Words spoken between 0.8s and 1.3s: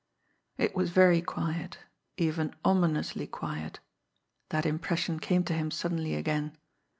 very